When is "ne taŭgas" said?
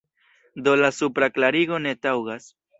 1.87-2.53